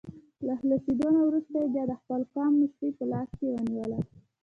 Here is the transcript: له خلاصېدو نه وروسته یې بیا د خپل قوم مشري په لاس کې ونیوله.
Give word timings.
له 0.45 0.53
خلاصېدو 0.59 1.07
نه 1.15 1.21
وروسته 1.27 1.55
یې 1.61 1.67
بیا 1.73 1.83
د 1.87 1.93
خپل 2.01 2.21
قوم 2.33 2.51
مشري 2.61 2.89
په 2.97 3.03
لاس 3.11 3.29
کې 3.37 3.45
ونیوله. 3.53 3.99